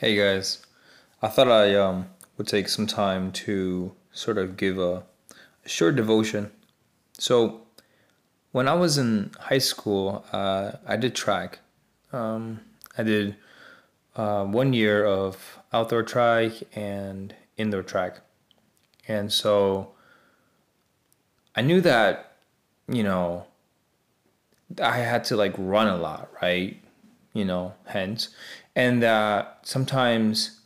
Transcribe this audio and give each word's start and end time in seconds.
Hey 0.00 0.16
guys, 0.16 0.64
I 1.20 1.28
thought 1.28 1.50
I 1.50 1.74
um, 1.74 2.06
would 2.38 2.46
take 2.46 2.70
some 2.70 2.86
time 2.86 3.30
to 3.32 3.92
sort 4.12 4.38
of 4.38 4.56
give 4.56 4.78
a, 4.78 5.02
a 5.62 5.68
short 5.68 5.94
devotion. 5.96 6.50
So, 7.18 7.66
when 8.52 8.66
I 8.66 8.72
was 8.72 8.96
in 8.96 9.30
high 9.38 9.58
school, 9.58 10.24
uh, 10.32 10.72
I 10.86 10.96
did 10.96 11.14
track. 11.14 11.58
Um, 12.14 12.62
I 12.96 13.02
did 13.02 13.36
uh, 14.16 14.46
one 14.46 14.72
year 14.72 15.04
of 15.04 15.58
outdoor 15.70 16.02
track 16.02 16.52
and 16.74 17.34
indoor 17.58 17.82
track. 17.82 18.22
And 19.06 19.30
so 19.30 19.92
I 21.54 21.60
knew 21.60 21.82
that, 21.82 22.38
you 22.88 23.02
know, 23.02 23.44
I 24.82 24.96
had 24.96 25.24
to 25.24 25.36
like 25.36 25.52
run 25.58 25.88
a 25.88 25.98
lot, 25.98 26.30
right? 26.40 26.82
You 27.32 27.44
know, 27.44 27.74
hence. 27.86 28.28
And 28.74 29.04
uh, 29.04 29.46
sometimes 29.62 30.60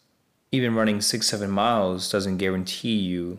even 0.50 0.75
running 0.75 1.00
six, 1.00 1.26
seven 1.26 1.50
miles 1.50 2.11
doesn't 2.11 2.39
guarantee 2.39 2.96
you 2.96 3.39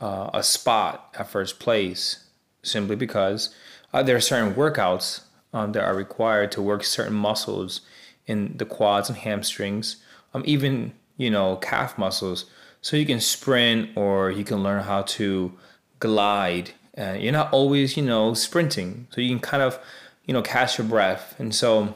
uh, 0.00 0.30
a 0.32 0.42
spot 0.42 1.14
at 1.18 1.28
first 1.28 1.58
place 1.58 2.24
simply 2.62 2.96
because 2.96 3.54
uh, 3.92 4.02
there 4.02 4.16
are 4.16 4.20
certain 4.20 4.54
workouts 4.54 5.22
um, 5.52 5.72
that 5.72 5.84
are 5.84 5.94
required 5.94 6.52
to 6.52 6.62
work 6.62 6.84
certain 6.84 7.14
muscles 7.14 7.80
in 8.26 8.56
the 8.56 8.64
quads 8.64 9.08
and 9.08 9.18
hamstrings, 9.18 9.96
um, 10.34 10.42
even, 10.46 10.92
you 11.16 11.30
know, 11.30 11.56
calf 11.56 11.98
muscles. 11.98 12.44
So 12.80 12.96
you 12.96 13.04
can 13.04 13.20
sprint 13.20 13.90
or 13.96 14.30
you 14.30 14.44
can 14.44 14.62
learn 14.62 14.84
how 14.84 15.02
to 15.02 15.52
glide. 15.98 16.70
Uh, 16.96 17.16
you're 17.18 17.32
not 17.32 17.52
always, 17.52 17.96
you 17.96 18.02
know, 18.02 18.34
sprinting. 18.34 19.08
So 19.10 19.20
you 19.20 19.30
can 19.30 19.40
kind 19.40 19.62
of, 19.62 19.78
you 20.26 20.32
know, 20.32 20.42
catch 20.42 20.78
your 20.78 20.86
breath. 20.86 21.34
And 21.38 21.54
so 21.54 21.94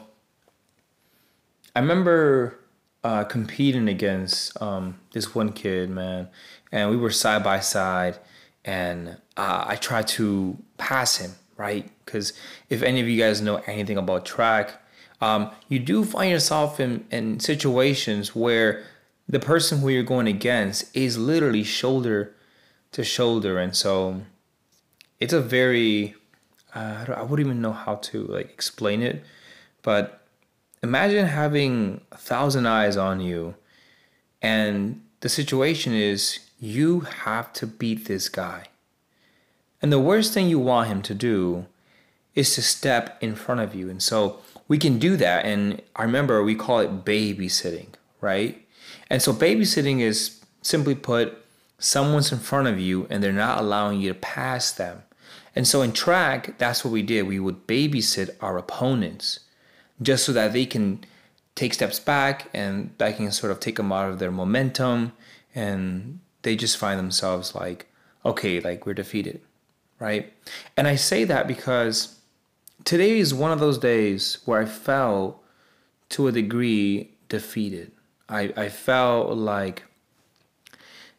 I 1.75 1.81
remember 1.81 2.57
uh, 3.03 3.25
competing 3.25 3.89
against 3.89 4.59
um, 4.61 4.99
this 5.11 5.35
one 5.35 5.51
kid, 5.51 5.89
man, 5.89 6.29
and 6.71 6.89
we 6.89 6.95
were 6.95 7.11
side 7.11 7.43
by 7.43 7.59
side, 7.59 8.17
and 8.63 9.17
uh, 9.35 9.65
I 9.67 9.75
tried 9.75 10.07
to 10.09 10.57
pass 10.77 11.17
him, 11.17 11.31
right? 11.57 11.89
Because 12.05 12.31
if 12.69 12.81
any 12.81 13.01
of 13.01 13.07
you 13.09 13.21
guys 13.21 13.41
know 13.41 13.57
anything 13.67 13.97
about 13.97 14.25
track, 14.25 14.81
um, 15.19 15.51
you 15.67 15.79
do 15.79 16.05
find 16.05 16.31
yourself 16.31 16.79
in, 16.79 17.05
in 17.11 17.39
situations 17.41 18.33
where 18.33 18.85
the 19.27 19.39
person 19.39 19.79
who 19.79 19.89
you're 19.89 20.03
going 20.03 20.27
against 20.27 20.95
is 20.95 21.17
literally 21.17 21.63
shoulder 21.63 22.33
to 22.93 23.03
shoulder, 23.03 23.59
and 23.59 23.75
so 23.75 24.21
it's 25.19 25.33
a 25.33 25.41
very 25.41 26.15
uh, 26.73 27.05
I 27.15 27.21
wouldn't 27.23 27.47
even 27.47 27.61
know 27.61 27.71
how 27.73 27.95
to 27.95 28.23
like 28.27 28.49
explain 28.49 29.01
it, 29.01 29.23
but 29.81 30.24
imagine 30.85 31.27
having 31.27 32.01
a 32.11 32.17
thousand 32.17 32.65
eyes 32.67 32.95
on 32.95 33.19
you, 33.19 33.55
and 34.41 35.01
the 35.19 35.29
situation 35.29 35.93
is 35.93 36.39
you 36.59 37.01
have 37.01 37.51
to 37.53 37.67
beat 37.67 38.05
this 38.05 38.29
guy. 38.29 38.67
And 39.81 39.91
the 39.91 39.99
worst 39.99 40.33
thing 40.33 40.47
you 40.47 40.59
want 40.59 40.87
him 40.87 41.01
to 41.03 41.13
do 41.13 41.65
is 42.33 42.55
to 42.55 42.61
step 42.61 43.17
in 43.21 43.35
front 43.35 43.61
of 43.61 43.75
you. 43.75 43.89
And 43.89 44.01
so 44.01 44.39
we 44.67 44.77
can 44.77 44.99
do 44.99 45.17
that. 45.17 45.45
And 45.45 45.81
I 45.95 46.03
remember 46.03 46.43
we 46.43 46.55
call 46.55 46.79
it 46.79 47.05
babysitting, 47.05 47.89
right? 48.21 48.65
And 49.09 49.21
so 49.21 49.33
babysitting 49.33 49.99
is 49.99 50.43
simply 50.61 50.95
put, 50.95 51.37
someone's 51.77 52.31
in 52.31 52.39
front 52.39 52.67
of 52.67 52.79
you 52.79 53.05
and 53.09 53.21
they're 53.21 53.31
not 53.31 53.59
allowing 53.59 54.01
you 54.01 54.09
to 54.09 54.19
pass 54.19 54.71
them. 54.71 55.03
And 55.55 55.67
so 55.67 55.81
in 55.81 55.91
track, 55.91 56.57
that's 56.57 56.83
what 56.83 56.91
we 56.91 57.01
did. 57.01 57.23
We 57.23 57.39
would 57.39 57.67
babysit 57.67 58.35
our 58.41 58.57
opponents 58.57 59.39
just 60.01 60.25
so 60.25 60.33
that 60.33 60.53
they 60.53 60.65
can 60.65 61.03
take 61.55 61.73
steps 61.73 61.99
back 61.99 62.49
and 62.53 62.93
that 62.97 63.15
can 63.15 63.31
sort 63.31 63.51
of 63.51 63.59
take 63.59 63.77
them 63.77 63.91
out 63.91 64.09
of 64.09 64.19
their 64.19 64.31
momentum 64.31 65.13
and 65.53 66.19
they 66.41 66.55
just 66.55 66.77
find 66.77 66.99
themselves 66.99 67.55
like, 67.55 67.87
okay, 68.25 68.59
like 68.59 68.85
we're 68.85 68.93
defeated, 68.93 69.41
right? 69.99 70.33
And 70.75 70.87
I 70.87 70.95
say 70.95 71.23
that 71.23 71.47
because 71.47 72.19
today 72.83 73.17
is 73.17 73.33
one 73.33 73.51
of 73.51 73.59
those 73.59 73.77
days 73.77 74.39
where 74.45 74.61
I 74.61 74.65
felt 74.65 75.41
to 76.09 76.27
a 76.27 76.31
degree 76.31 77.11
defeated. 77.29 77.91
I, 78.27 78.53
I 78.57 78.69
felt 78.69 79.35
like 79.35 79.83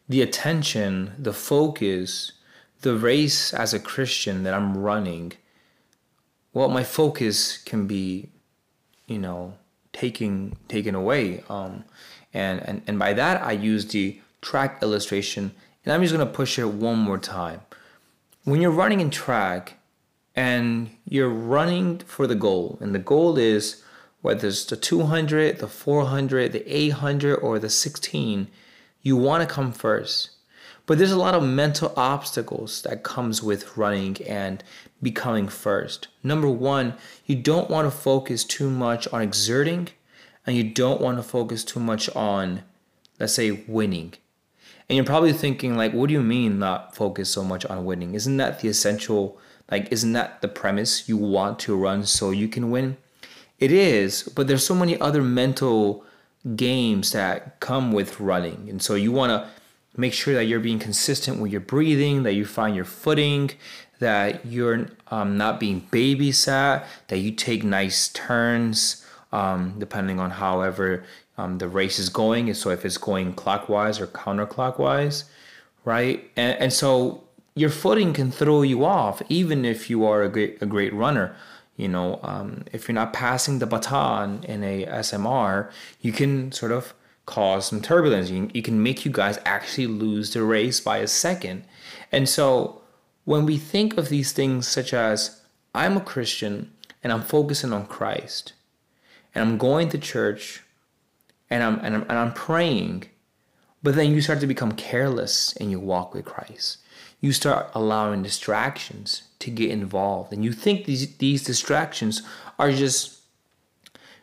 the 0.07 0.21
attention, 0.21 1.13
the 1.17 1.33
focus, 1.33 2.33
the 2.81 2.95
race 2.95 3.53
as 3.53 3.73
a 3.73 3.79
Christian 3.79 4.43
that 4.43 4.53
I'm 4.53 4.77
running, 4.77 5.33
well, 6.53 6.69
my 6.69 6.83
focus 6.83 7.57
can 7.57 7.87
be 7.87 8.29
you 9.07 9.17
know 9.17 9.53
taking 9.93 10.55
taken 10.67 10.93
away 10.93 11.43
um, 11.49 11.83
and, 12.33 12.61
and 12.67 12.81
and 12.87 12.99
by 12.99 13.13
that 13.13 13.41
i 13.41 13.51
use 13.51 13.87
the 13.87 14.19
track 14.41 14.81
illustration 14.83 15.51
and 15.87 15.93
i'm 15.93 16.01
just 16.01 16.13
to 16.13 16.25
push 16.25 16.59
it 16.59 16.65
one 16.65 16.99
more 16.99 17.17
time. 17.17 17.61
When 18.43 18.61
you're 18.61 18.71
running 18.71 18.99
in 18.99 19.09
track 19.09 19.77
and 20.35 20.89
you're 21.05 21.29
running 21.29 21.99
for 21.99 22.27
the 22.27 22.35
goal 22.35 22.77
and 22.81 22.93
the 22.93 22.99
goal 22.99 23.37
is 23.37 23.83
whether 24.21 24.49
it's 24.49 24.65
the 24.65 24.75
200 24.75 25.59
the 25.59 25.67
400 25.69 26.51
the 26.51 26.75
800 26.75 27.35
or 27.35 27.57
the 27.57 27.69
16 27.69 28.49
you 29.01 29.15
want 29.15 29.47
to 29.47 29.55
come 29.55 29.71
first 29.71 30.31
but 30.87 30.97
there's 30.97 31.11
a 31.11 31.17
lot 31.17 31.35
of 31.35 31.43
mental 31.43 31.93
obstacles 31.95 32.81
that 32.81 33.03
comes 33.03 33.43
with 33.43 33.77
running 33.77 34.17
and 34.25 34.63
becoming 35.03 35.47
first. 35.47 36.07
Number 36.23 36.49
1, 36.49 36.95
you 37.27 37.35
don't 37.35 37.69
want 37.69 37.85
to 37.85 37.95
focus 37.95 38.43
too 38.43 38.71
much 38.71 39.07
on 39.09 39.21
exerting 39.21 39.89
and 40.47 40.55
you 40.55 40.63
don't 40.63 41.01
want 41.01 41.17
to 41.17 41.23
focus 41.23 41.63
too 41.63 41.79
much 41.79 42.09
on 42.15 42.63
let's 43.19 43.33
say 43.33 43.51
winning. 43.67 44.13
And 44.89 44.95
you're 44.95 45.05
probably 45.05 45.33
thinking 45.33 45.75
like 45.75 45.93
what 45.93 46.07
do 46.07 46.13
you 46.13 46.23
mean 46.23 46.59
not 46.59 46.95
focus 46.95 47.29
so 47.29 47.43
much 47.43 47.65
on 47.65 47.85
winning? 47.85 48.15
Isn't 48.15 48.37
that 48.37 48.61
the 48.61 48.69
essential 48.69 49.37
like 49.69 49.91
isn't 49.91 50.13
that 50.13 50.41
the 50.41 50.47
premise 50.47 51.09
you 51.09 51.17
want 51.17 51.59
to 51.59 51.75
run 51.75 52.05
so 52.05 52.31
you 52.31 52.47
can 52.47 52.71
win? 52.71 52.97
It 53.59 53.71
is, 53.71 54.23
but 54.23 54.47
there's 54.47 54.65
so 54.65 54.75
many 54.75 54.99
other 55.01 55.21
mental 55.21 56.05
games 56.55 57.11
that 57.11 57.59
come 57.59 57.91
with 57.91 58.19
running. 58.19 58.67
And 58.69 58.81
so 58.81 58.95
you 58.95 59.11
want 59.11 59.31
to 59.31 59.49
make 59.95 60.13
sure 60.13 60.33
that 60.33 60.45
you're 60.45 60.59
being 60.59 60.79
consistent 60.79 61.39
with 61.39 61.51
your 61.51 61.61
breathing, 61.61 62.23
that 62.23 62.33
you 62.33 62.45
find 62.45 62.75
your 62.75 62.85
footing, 62.85 63.51
that 63.99 64.45
you're 64.45 64.87
um, 65.09 65.37
not 65.37 65.59
being 65.59 65.87
babysat, 65.91 66.85
that 67.07 67.17
you 67.17 67.31
take 67.31 67.63
nice 67.63 68.09
turns, 68.09 69.05
um, 69.31 69.75
depending 69.79 70.19
on 70.19 70.31
however 70.31 71.03
um, 71.37 71.57
the 71.57 71.67
race 71.67 71.99
is 71.99 72.09
going. 72.09 72.53
So 72.53 72.69
if 72.69 72.85
it's 72.85 72.97
going 72.97 73.33
clockwise 73.33 73.99
or 73.99 74.07
counterclockwise, 74.07 75.25
right? 75.83 76.29
And, 76.35 76.59
and 76.59 76.73
so 76.73 77.23
your 77.55 77.69
footing 77.69 78.13
can 78.13 78.31
throw 78.31 78.61
you 78.61 78.85
off, 78.85 79.21
even 79.29 79.65
if 79.65 79.89
you 79.89 80.05
are 80.05 80.23
a 80.23 80.29
great, 80.29 80.61
a 80.61 80.65
great 80.65 80.93
runner. 80.93 81.35
You 81.75 81.87
know, 81.87 82.19
um, 82.23 82.63
if 82.71 82.87
you're 82.87 82.95
not 82.95 83.13
passing 83.13 83.59
the 83.59 83.67
baton 83.67 84.43
in 84.43 84.63
a 84.63 84.85
SMR, 84.85 85.69
you 86.01 86.11
can 86.11 86.51
sort 86.51 86.71
of 86.71 86.93
cause 87.27 87.67
some 87.67 87.81
turbulence. 87.81 88.31
You, 88.31 88.49
you 88.53 88.63
can 88.63 88.81
make 88.81 89.05
you 89.05 89.11
guys 89.11 89.37
actually 89.45 89.85
lose 89.85 90.33
the 90.33 90.41
race 90.41 90.79
by 90.79 90.97
a 90.97 91.07
second. 91.07 91.65
And 92.11 92.27
so 92.27 92.81
when 93.25 93.45
we 93.45 93.57
think 93.57 93.97
of 93.97 94.09
these 94.09 94.31
things 94.31 94.67
such 94.67 94.93
as 94.93 95.41
I'm 95.75 95.97
a 95.97 96.01
Christian 96.01 96.71
and 97.03 97.13
I'm 97.13 97.21
focusing 97.21 97.73
on 97.73 97.85
Christ 97.85 98.53
and 99.35 99.43
I'm 99.47 99.57
going 99.59 99.89
to 99.89 99.99
church 99.99 100.63
and 101.49 101.61
I'm 101.61 101.79
and 101.83 101.95
I'm, 101.95 102.01
and 102.03 102.13
I'm 102.13 102.33
praying, 102.33 103.03
but 103.83 103.95
then 103.95 104.11
you 104.11 104.21
start 104.21 104.39
to 104.39 104.47
become 104.47 104.71
careless 104.71 105.53
in 105.57 105.69
your 105.69 105.81
walk 105.81 106.13
with 106.13 106.25
Christ. 106.25 106.77
You 107.19 107.33
start 107.33 107.69
allowing 107.75 108.23
distractions 108.23 109.23
to 109.39 109.51
get 109.51 109.69
involved 109.69 110.31
and 110.31 110.45
you 110.45 110.53
think 110.53 110.85
these 110.85 111.17
these 111.17 111.43
distractions 111.43 112.21
are 112.57 112.71
just 112.71 113.16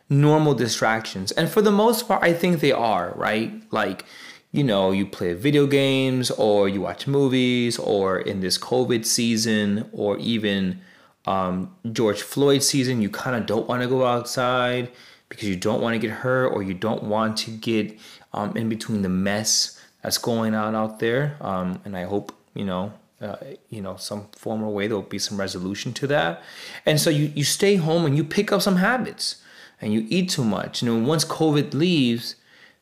normal 0.09 0.53
distractions. 0.53 1.31
And 1.31 1.49
for 1.49 1.61
the 1.61 1.71
most 1.71 2.07
part, 2.07 2.23
I 2.23 2.33
think 2.33 2.59
they 2.59 2.71
are, 2.71 3.13
right? 3.15 3.51
Like, 3.71 4.05
you 4.51 4.63
know, 4.63 4.91
you 4.91 5.05
play 5.05 5.33
video 5.33 5.67
games 5.67 6.31
or 6.31 6.69
you 6.69 6.81
watch 6.81 7.07
movies 7.07 7.77
or 7.77 8.19
in 8.19 8.39
this 8.39 8.57
COVID 8.57 9.05
season 9.05 9.89
or 9.91 10.17
even 10.19 10.81
um, 11.25 11.75
George 11.91 12.21
Floyd 12.21 12.63
season, 12.63 13.01
you 13.01 13.09
kind 13.09 13.35
of 13.35 13.45
don't 13.45 13.67
want 13.67 13.81
to 13.81 13.87
go 13.87 14.05
outside 14.05 14.91
because 15.29 15.49
you 15.49 15.55
don't 15.55 15.81
want 15.81 15.93
to 15.93 15.99
get 15.99 16.11
hurt 16.11 16.49
or 16.49 16.61
you 16.61 16.73
don't 16.73 17.03
want 17.03 17.37
to 17.37 17.51
get 17.51 17.97
um, 18.33 18.55
in 18.55 18.69
between 18.69 19.01
the 19.01 19.09
mess 19.09 19.81
that's 20.03 20.19
going 20.19 20.53
on 20.53 20.75
out 20.75 20.99
there. 20.99 21.35
Um, 21.41 21.81
and 21.83 21.97
I 21.97 22.03
hope, 22.03 22.31
you 22.53 22.63
know, 22.63 22.93
uh, 23.19 23.37
you 23.69 23.81
know, 23.81 23.95
some 23.95 24.27
form 24.33 24.61
or 24.63 24.71
way 24.71 24.87
there'll 24.87 25.01
be 25.01 25.19
some 25.19 25.39
resolution 25.39 25.93
to 25.93 26.07
that. 26.07 26.43
And 26.85 26.99
so 26.99 27.09
you, 27.09 27.31
you 27.35 27.43
stay 27.43 27.75
home 27.75 28.05
and 28.05 28.15
you 28.15 28.23
pick 28.23 28.51
up 28.51 28.61
some 28.61 28.75
habits 28.75 29.41
and 29.81 29.93
you 29.93 30.05
eat 30.09 30.29
too 30.29 30.43
much. 30.43 30.81
You 30.81 30.89
know, 30.93 31.07
once 31.07 31.25
COVID 31.25 31.73
leaves, 31.73 32.35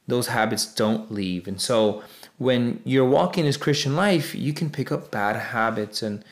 those 0.08 0.28
habits 0.28 0.66
don't 0.66 1.12
leave. 1.12 1.48
And 1.48 1.60
so 1.60 2.04
when 2.38 2.82
you're 2.84 3.08
walking 3.08 3.46
this 3.46 3.58
Christian 3.58 3.96
life, 3.96 4.36
you 4.36 4.54
can 4.54 4.70
pick 4.70 4.92
up 4.92 5.12
bad 5.12 5.36
habits 5.36 6.02
and 6.02 6.24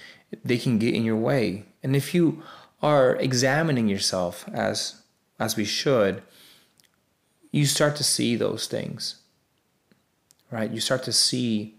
they 0.43 0.57
can 0.57 0.77
get 0.77 0.93
in 0.93 1.03
your 1.03 1.15
way. 1.15 1.65
And 1.83 1.95
if 1.95 2.13
you 2.13 2.43
are 2.81 3.15
examining 3.17 3.87
yourself 3.87 4.45
as 4.53 5.01
as 5.39 5.55
we 5.55 5.65
should, 5.65 6.21
you 7.51 7.65
start 7.65 7.95
to 7.95 8.03
see 8.03 8.35
those 8.35 8.67
things, 8.67 9.15
right? 10.51 10.69
You 10.69 10.79
start 10.79 11.03
to 11.03 11.11
see 11.11 11.75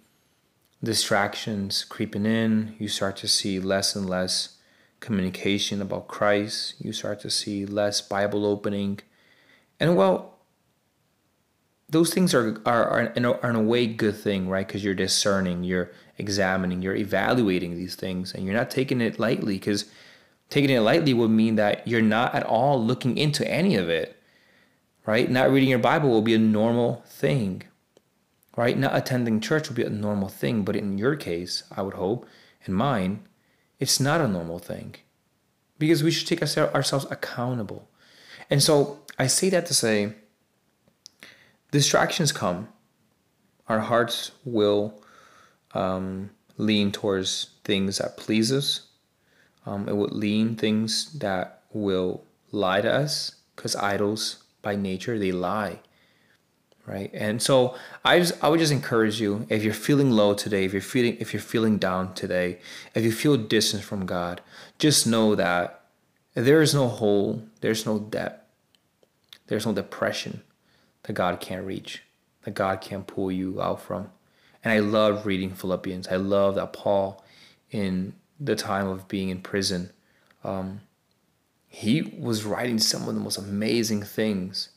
distractions 0.82 1.84
creeping 1.84 2.26
in. 2.26 2.75
You 2.81 2.88
start 2.88 3.17
to 3.19 3.29
see 3.29 3.61
less 3.61 3.94
and 3.94 4.11
less 4.11 4.56
communication 5.03 5.83
about 5.83 6.09
Christ. 6.09 6.75
You 6.79 6.95
start 6.95 7.21
to 7.21 7.31
see 7.31 7.67
less 7.67 8.01
Bible 8.01 8.47
opening. 8.47 9.01
And 9.79 9.95
well, 9.95 10.39
those 11.91 12.15
things 12.15 12.33
are, 12.33 12.59
are, 12.65 12.85
are, 12.89 13.01
in, 13.03 13.27
a, 13.27 13.33
are 13.33 13.51
in 13.51 13.57
a 13.57 13.63
way 13.63 13.87
good 13.87 14.17
thing, 14.17 14.49
right? 14.49 14.67
Because 14.67 14.83
you're 14.83 14.95
discerning, 14.95 15.63
you're 15.63 15.93
examining, 16.17 16.81
you're 16.81 16.97
evaluating 16.97 17.77
these 17.77 17.97
things, 17.97 18.33
and 18.33 18.47
you're 18.47 18.55
not 18.55 18.71
taking 18.71 19.03
it 19.03 19.19
lightly. 19.19 19.57
Because 19.57 19.85
taking 20.49 20.71
it 20.71 20.81
lightly 20.81 21.13
would 21.13 21.31
mean 21.31 21.57
that 21.57 21.87
you're 21.87 22.01
not 22.01 22.35
at 22.35 22.45
all 22.45 22.83
looking 22.83 23.19
into 23.19 23.47
any 23.47 23.77
of 23.77 23.91
it 23.91 24.17
right? 25.07 25.31
Not 25.31 25.51
reading 25.51 25.69
your 25.69 25.79
Bible 25.79 26.11
will 26.11 26.23
be 26.23 26.35
a 26.35 26.39
normal 26.39 27.03
thing, 27.07 27.63
right? 28.57 28.79
Not 28.79 28.97
attending 28.97 29.41
church 29.41 29.69
will 29.69 29.77
be 29.77 29.85
a 29.85 29.91
normal 29.91 30.29
thing, 30.29 30.65
but 30.65 30.77
in 30.77 30.99
your 30.99 31.17
case, 31.17 31.65
I 31.75 31.83
would 31.83 31.95
hope, 31.95 32.27
in 32.65 32.75
mine, 32.75 33.27
it's 33.82 33.99
not 33.99 34.20
a 34.20 34.29
normal 34.29 34.61
thing 34.61 34.94
because 35.76 36.05
we 36.05 36.12
should 36.12 36.29
take 36.29 36.40
ourselves 36.40 37.05
accountable. 37.11 37.88
And 38.49 38.62
so 38.62 39.00
I 39.19 39.26
say 39.26 39.50
that 39.50 39.67
to 39.67 39.75
say 39.75 40.14
distractions 41.73 42.31
come, 42.31 42.69
our 43.67 43.81
hearts 43.81 44.31
will 44.44 45.02
um, 45.75 46.31
lean 46.56 46.93
towards 46.93 47.50
things 47.64 47.99
that 47.99 48.17
please 48.17 48.52
us. 48.52 48.82
Um, 49.67 49.88
it 49.88 49.96
would 49.96 50.12
lean 50.12 50.55
things 50.55 51.12
that 51.14 51.62
will 51.73 52.23
lie 52.52 52.82
to 52.82 52.93
us 52.93 53.34
because 53.56 53.75
idols 53.75 54.44
by 54.62 54.76
nature 54.76 55.19
they 55.19 55.32
lie 55.32 55.81
right 56.87 57.11
and 57.14 57.40
so 57.40 57.75
i 58.05 58.19
just, 58.19 58.43
i 58.43 58.49
would 58.49 58.58
just 58.58 58.73
encourage 58.73 59.20
you 59.20 59.46
if 59.49 59.62
you're 59.62 59.73
feeling 59.73 60.11
low 60.11 60.34
today 60.34 60.64
if 60.64 60.73
you're 60.73 60.82
feeling 60.82 61.17
if 61.20 61.32
you're 61.32 61.40
feeling 61.40 61.79
down 61.79 62.12
today 62.14 62.58
if 62.94 63.05
you 63.05 63.12
feel 63.12 63.37
distant 63.37 63.82
from 63.82 64.05
god 64.05 64.40
just 64.79 65.06
know 65.06 65.34
that 65.34 65.84
there 66.34 66.61
is 66.61 66.75
no 66.75 66.88
hole 66.88 67.43
there's 67.61 67.87
no 67.87 67.99
depth 67.99 68.44
there's 69.46 69.67
no 69.67 69.73
depression 69.73 70.43
that 71.05 71.12
god 71.12 71.40
can't 71.40 71.64
reach 71.64 72.02
that 72.43 72.55
god 72.55 72.81
can't 72.81 73.06
pull 73.06 73.31
you 73.31 73.61
out 73.62 73.81
from 73.81 74.11
and 74.64 74.73
i 74.73 74.79
love 74.79 75.25
reading 75.25 75.55
philippians 75.55 76.08
i 76.08 76.17
love 76.17 76.56
that 76.56 76.73
paul 76.73 77.25
in 77.70 78.12
the 78.40 78.56
time 78.56 78.88
of 78.88 79.06
being 79.06 79.29
in 79.29 79.40
prison 79.40 79.90
um, 80.44 80.81
he 81.75 82.02
was 82.02 82.44
writing 82.44 82.79
some 82.79 83.08
of 83.08 83.14
the 83.14 83.20
most 83.20 83.38
amazing 83.38 84.02
things. 84.02 84.69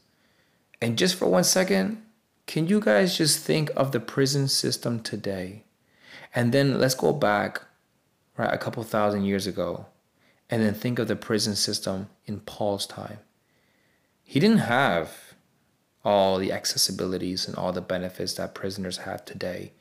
And 0.81 0.97
just 0.97 1.15
for 1.15 1.27
one 1.27 1.43
second, 1.43 2.03
can 2.47 2.67
you 2.67 2.79
guys 2.79 3.17
just 3.17 3.39
think 3.39 3.71
of 3.75 3.91
the 3.91 3.99
prison 3.99 4.47
system 4.47 4.99
today? 4.99 5.63
And 6.33 6.51
then 6.51 6.79
let's 6.79 6.95
go 6.95 7.13
back, 7.13 7.61
right, 8.37 8.53
a 8.53 8.57
couple 8.57 8.83
thousand 8.83 9.25
years 9.25 9.47
ago, 9.47 9.87
and 10.49 10.61
then 10.61 10.73
think 10.73 10.99
of 10.99 11.07
the 11.07 11.15
prison 11.15 11.55
system 11.55 12.09
in 12.25 12.41
Paul's 12.41 12.85
time. 12.85 13.19
He 14.23 14.39
didn't 14.39 14.59
have 14.59 15.33
all 16.03 16.37
the 16.37 16.49
accessibilities 16.49 17.47
and 17.47 17.55
all 17.55 17.71
the 17.71 17.81
benefits 17.81 18.33
that 18.33 18.53
prisoners 18.53 18.97
have 18.97 19.25
today 19.25 19.71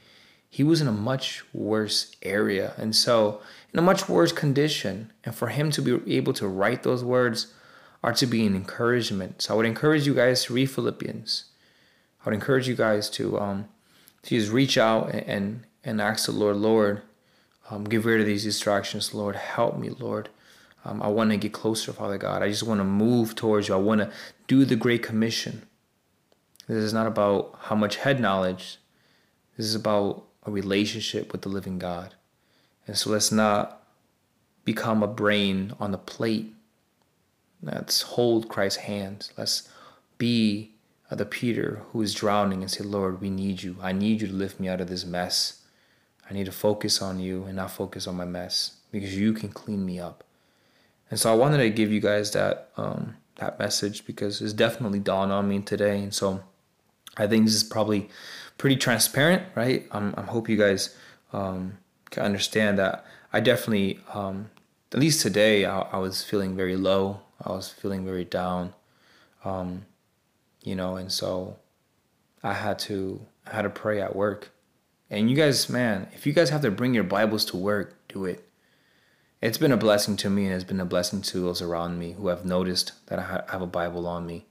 he 0.55 0.63
was 0.63 0.81
in 0.81 0.87
a 0.87 0.93
much 0.93 1.43
worse 1.53 2.15
area 2.23 2.75
and 2.77 2.95
so 2.95 3.41
in 3.73 3.79
a 3.81 3.83
much 3.83 4.09
worse 4.09 4.31
condition 4.31 5.13
and 5.25 5.35
for 5.35 5.49
him 5.49 5.69
to 5.69 5.83
be 5.83 6.17
able 6.17 6.33
to 6.33 6.47
write 6.47 6.85
those 6.85 7.03
words 7.03 7.53
are 8.05 8.13
to 8.13 8.27
be 8.27 8.47
an 8.47 8.55
encouragement. 8.55 9.41
So 9.41 9.55
i 9.55 9.57
would 9.57 9.65
encourage 9.65 10.07
you 10.07 10.15
guys 10.15 10.45
to 10.45 10.53
read 10.53 10.71
philippians. 10.71 11.45
I 12.21 12.29
would 12.29 12.35
encourage 12.35 12.69
you 12.69 12.77
guys 12.77 13.09
to 13.11 13.39
um 13.41 13.69
to 14.25 14.39
just 14.39 14.53
reach 14.53 14.77
out 14.77 15.11
and 15.15 15.25
and, 15.35 15.65
and 15.83 16.01
ask 16.01 16.27
the 16.27 16.33
lord 16.33 16.57
lord 16.57 17.03
um, 17.71 17.85
give 17.85 18.05
rid 18.05 18.21
of 18.21 18.27
these 18.27 18.45
distractions. 18.45 19.15
Lord 19.15 19.37
help 19.37 19.79
me 19.79 19.89
lord. 19.89 20.29
Um, 20.85 21.01
i 21.03 21.09
want 21.09 21.31
to 21.31 21.39
get 21.39 21.55
closer 21.55 21.95
father 21.95 22.19
god. 22.19 22.43
I 22.43 22.51
just 22.51 22.63
want 22.63 22.81
to 22.81 22.85
move 22.85 23.35
towards 23.35 23.69
you. 23.69 23.75
I 23.75 23.79
want 23.79 24.03
to 24.03 24.13
do 24.47 24.67
the 24.67 24.77
great 24.77 25.03
commission. 25.03 25.63
This 26.69 26.85
is 26.85 26.93
not 26.93 27.07
about 27.07 27.59
how 27.63 27.75
much 27.75 27.97
head 27.97 28.21
knowledge. 28.21 28.79
This 29.57 29.67
is 29.67 29.75
about 29.75 30.25
a 30.45 30.51
relationship 30.51 31.33
with 31.33 31.41
the 31.41 31.49
living 31.49 31.79
God. 31.79 32.15
And 32.87 32.99
so 32.99 33.09
let's 33.09 33.33
not 33.33 33.83
become 34.65 35.03
a 35.03 35.07
brain 35.07 35.73
on 35.81 35.91
the 35.93 35.99
plate. 35.99 36.53
Let's 37.65 38.03
hold 38.03 38.49
Christ's 38.49 38.81
hand. 38.81 39.31
Let's 39.37 39.69
be 40.19 40.71
the 41.11 41.25
Peter 41.25 41.83
who 41.91 42.03
is 42.03 42.15
drowning 42.15 42.63
and 42.63 42.71
say, 42.71 42.85
Lord, 42.85 43.21
we 43.21 43.31
need 43.31 43.63
you. 43.63 43.77
I 43.81 43.93
need 43.93 44.21
you 44.21 44.29
to 44.29 44.33
lift 44.33 44.59
me 44.61 44.69
out 44.69 44.81
of 44.81 44.89
this 44.89 45.05
mess. 45.05 45.63
I 46.29 46.35
need 46.35 46.47
to 46.47 46.53
focus 46.53 47.01
on 47.01 47.21
you 47.21 47.45
and 47.45 47.57
not 47.57 47.71
focus 47.71 48.07
on 48.07 48.17
my 48.17 48.25
mess 48.25 48.77
because 48.91 49.17
you 49.17 49.33
can 49.33 49.51
clean 49.51 49.85
me 49.85 49.99
up. 49.99 50.25
And 51.11 51.21
so 51.21 51.31
I 51.31 51.37
wanted 51.37 51.59
to 51.59 51.71
give 51.71 51.93
you 51.93 52.01
guys 52.01 52.33
that 52.33 52.71
um, 52.77 53.17
that 53.37 53.59
message 53.59 54.07
because 54.07 54.41
it's 54.41 54.53
definitely 54.53 55.01
dawned 55.01 55.33
on 55.33 55.49
me 55.49 55.61
today. 55.61 55.99
And 56.03 56.15
so 56.15 56.43
I 57.17 57.27
think 57.27 57.45
this 57.45 57.55
is 57.55 57.65
probably 57.65 58.09
pretty 58.59 58.77
transparent, 58.77 59.43
right? 59.55 59.87
Um, 59.91 60.15
I 60.17 60.23
hope 60.23 60.49
you 60.49 60.57
guys 60.57 60.97
um, 61.33 61.79
can 62.11 62.25
understand 62.25 62.79
that. 62.79 63.05
I 63.33 63.41
definitely, 63.41 63.99
um, 64.13 64.51
at 64.93 64.99
least 65.01 65.21
today, 65.21 65.65
I, 65.65 65.81
I, 65.81 65.99
was 65.99 66.23
feeling 66.23 66.55
very 66.57 66.77
low. 66.77 67.21
I 67.43 67.51
was 67.51 67.71
feeling 67.71 68.05
very 68.05 68.25
down, 68.25 68.75
um, 69.45 69.87
you 70.63 70.75
know, 70.75 70.97
and 70.97 71.11
so 71.11 71.57
I 72.43 72.55
had 72.55 72.79
to 72.81 73.21
I 73.47 73.57
had 73.57 73.63
to 73.63 73.71
pray 73.71 74.01
at 74.01 74.15
work. 74.15 74.51
And 75.11 75.31
you 75.31 75.37
guys, 75.37 75.69
man, 75.69 76.09
if 76.15 76.27
you 76.27 76.33
guys 76.33 76.51
have 76.51 76.63
to 76.63 76.71
bring 76.71 76.95
your 76.95 77.05
Bibles 77.05 77.45
to 77.47 77.57
work, 77.57 77.97
do 78.09 78.25
it. 78.25 78.49
It's 79.41 79.59
been 79.59 79.73
a 79.73 79.77
blessing 79.77 80.17
to 80.19 80.31
me, 80.31 80.47
and 80.47 80.55
it's 80.55 80.65
been 80.65 80.81
a 80.81 80.87
blessing 80.87 81.21
to 81.23 81.41
those 81.41 81.61
around 81.61 81.99
me 81.99 82.13
who 82.13 82.29
have 82.29 82.47
noticed 82.47 82.93
that 83.07 83.19
I 83.19 83.45
have 83.51 83.61
a 83.61 83.67
Bible 83.67 84.07
on 84.07 84.27
me. 84.27 84.47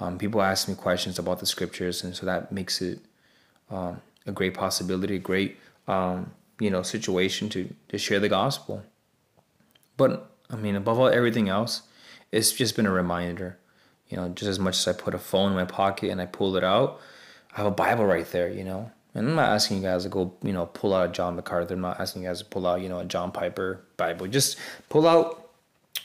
Um, 0.00 0.18
people 0.18 0.42
ask 0.42 0.68
me 0.68 0.74
questions 0.74 1.18
about 1.18 1.38
the 1.38 1.46
scriptures, 1.46 2.02
and 2.02 2.14
so 2.16 2.26
that 2.26 2.50
makes 2.50 2.82
it 2.82 3.00
um, 3.70 4.00
a 4.26 4.32
great 4.32 4.54
possibility, 4.54 5.16
a 5.16 5.20
great 5.20 5.56
um, 5.86 6.32
you 6.60 6.70
know 6.70 6.82
situation 6.82 7.48
to 7.50 7.74
to 7.88 7.98
share 7.98 8.20
the 8.20 8.28
gospel. 8.28 8.82
But 9.96 10.30
I 10.50 10.56
mean, 10.56 10.76
above 10.76 10.98
all 10.98 11.08
everything 11.08 11.48
else, 11.48 11.82
it's 12.32 12.52
just 12.52 12.76
been 12.76 12.86
a 12.86 12.90
reminder. 12.90 13.58
You 14.08 14.16
know, 14.16 14.28
just 14.30 14.48
as 14.48 14.58
much 14.58 14.76
as 14.78 14.88
I 14.88 14.98
put 14.98 15.14
a 15.14 15.18
phone 15.18 15.50
in 15.50 15.56
my 15.56 15.64
pocket 15.64 16.10
and 16.10 16.20
I 16.20 16.26
pull 16.26 16.56
it 16.56 16.64
out, 16.64 17.00
I 17.52 17.58
have 17.58 17.66
a 17.66 17.70
Bible 17.70 18.06
right 18.06 18.26
there. 18.30 18.48
You 18.48 18.64
know, 18.64 18.90
and 19.14 19.28
I'm 19.28 19.34
not 19.34 19.50
asking 19.50 19.78
you 19.78 19.82
guys 19.82 20.04
to 20.04 20.08
go, 20.08 20.34
you 20.42 20.52
know, 20.52 20.66
pull 20.66 20.94
out 20.94 21.10
a 21.10 21.12
John 21.12 21.36
MacArthur. 21.36 21.74
I'm 21.74 21.80
not 21.80 22.00
asking 22.00 22.22
you 22.22 22.28
guys 22.28 22.38
to 22.38 22.44
pull 22.44 22.66
out, 22.66 22.80
you 22.80 22.88
know, 22.88 23.00
a 23.00 23.04
John 23.04 23.32
Piper 23.32 23.84
Bible. 23.96 24.26
Just 24.28 24.58
pull 24.88 25.06
out, 25.06 25.50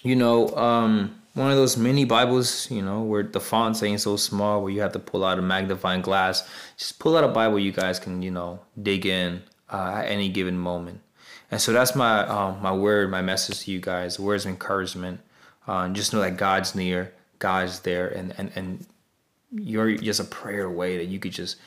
you 0.01 0.15
know, 0.15 0.49
um, 0.55 1.21
one 1.33 1.49
of 1.49 1.57
those 1.57 1.77
mini 1.77 2.05
Bibles, 2.05 2.69
you 2.69 2.81
know, 2.81 3.01
where 3.01 3.23
the 3.23 3.39
fonts 3.39 3.81
ain't 3.81 4.01
so 4.01 4.17
small, 4.17 4.61
where 4.61 4.71
you 4.71 4.81
have 4.81 4.93
to 4.93 4.99
pull 4.99 5.25
out 5.25 5.39
a 5.39 5.41
magnifying 5.41 6.01
glass. 6.01 6.47
Just 6.77 6.99
pull 6.99 7.17
out 7.17 7.23
a 7.23 7.27
Bible 7.27 7.59
you 7.59 7.71
guys 7.71 7.99
can, 7.99 8.21
you 8.21 8.31
know, 8.31 8.59
dig 8.81 9.05
in 9.05 9.43
uh, 9.71 9.95
at 9.97 10.05
any 10.05 10.29
given 10.29 10.57
moment. 10.57 11.01
And 11.49 11.61
so 11.61 11.71
that's 11.71 11.95
my 11.95 12.27
um, 12.27 12.61
my 12.61 12.73
word, 12.73 13.11
my 13.11 13.21
message 13.21 13.61
to 13.61 13.71
you 13.71 13.79
guys. 13.79 14.19
Words 14.19 14.45
of 14.45 14.49
encouragement. 14.49 15.21
Uh, 15.67 15.89
just 15.89 16.13
know 16.13 16.21
that 16.21 16.37
God's 16.37 16.75
near, 16.75 17.13
God's 17.39 17.81
there, 17.81 18.07
and 18.07 18.33
and 18.37 18.51
and 18.55 18.85
you're 19.51 19.95
just 19.95 20.19
a 20.19 20.25
prayer 20.25 20.65
away 20.65 20.97
that 20.97 21.05
you 21.05 21.19
could 21.19 21.31
just, 21.31 21.57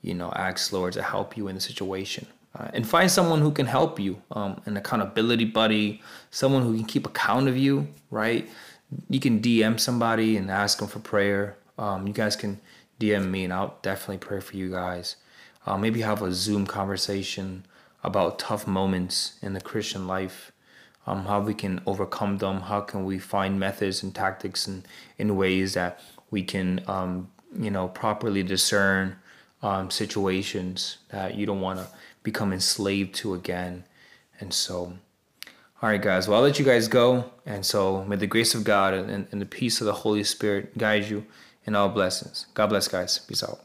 you 0.00 0.14
know, 0.14 0.32
ask 0.36 0.72
Lord 0.72 0.92
to 0.92 1.02
help 1.02 1.36
you 1.36 1.48
in 1.48 1.56
the 1.56 1.60
situation. 1.60 2.26
Uh, 2.54 2.68
and 2.74 2.86
find 2.86 3.10
someone 3.10 3.40
who 3.40 3.50
can 3.50 3.66
help 3.66 3.98
you, 3.98 4.20
um, 4.30 4.60
an 4.66 4.76
accountability 4.76 5.46
buddy, 5.46 6.02
someone 6.30 6.62
who 6.62 6.76
can 6.76 6.84
keep 6.84 7.06
account 7.06 7.48
of 7.48 7.56
you, 7.56 7.88
right? 8.10 8.48
you 9.08 9.20
can 9.20 9.40
DM 9.40 9.78
somebody 9.78 10.36
and 10.36 10.50
ask 10.50 10.78
them 10.78 10.88
for 10.88 10.98
prayer. 10.98 11.56
Um, 11.78 12.06
you 12.06 12.12
guys 12.12 12.36
can 12.36 12.60
DM 13.00 13.30
me 13.30 13.44
and 13.44 13.52
I'll 13.52 13.78
definitely 13.82 14.18
pray 14.18 14.40
for 14.40 14.56
you 14.56 14.70
guys. 14.70 15.16
Uh, 15.66 15.78
maybe 15.78 16.00
have 16.00 16.22
a 16.22 16.32
Zoom 16.32 16.66
conversation 16.66 17.64
about 18.02 18.38
tough 18.38 18.66
moments 18.66 19.38
in 19.42 19.52
the 19.52 19.60
Christian 19.60 20.06
life, 20.06 20.52
um, 21.06 21.24
how 21.24 21.40
we 21.40 21.54
can 21.54 21.80
overcome 21.86 22.38
them, 22.38 22.62
how 22.62 22.80
can 22.80 23.04
we 23.04 23.18
find 23.18 23.58
methods 23.58 24.02
and 24.02 24.14
tactics 24.14 24.66
and 24.66 24.86
in 25.18 25.36
ways 25.36 25.74
that 25.74 26.00
we 26.30 26.42
can, 26.42 26.82
um, 26.86 27.30
you 27.58 27.70
know, 27.70 27.88
properly 27.88 28.42
discern 28.42 29.16
um, 29.62 29.90
situations 29.90 30.98
that 31.10 31.34
you 31.34 31.46
don't 31.46 31.60
want 31.60 31.78
to 31.78 31.88
become 32.22 32.52
enslaved 32.52 33.14
to 33.16 33.34
again. 33.34 33.84
And 34.40 34.52
so, 34.52 34.94
all 35.82 35.88
right, 35.88 36.00
guys. 36.00 36.28
Well, 36.28 36.38
I'll 36.38 36.44
let 36.44 36.58
you 36.58 36.64
guys 36.64 36.88
go. 36.88 37.30
And 37.46 37.66
so 37.66 38.04
may 38.04 38.16
the 38.16 38.26
grace 38.26 38.54
of 38.54 38.64
God 38.64 38.94
and, 38.94 39.26
and 39.30 39.40
the 39.40 39.46
peace 39.46 39.80
of 39.80 39.86
the 39.86 39.92
Holy 39.92 40.24
Spirit 40.24 40.78
guide 40.78 41.08
you 41.08 41.26
in 41.64 41.74
all 41.74 41.88
blessings. 41.88 42.46
God 42.54 42.68
bless, 42.68 42.88
guys. 42.88 43.18
Peace 43.18 43.42
out. 43.42 43.60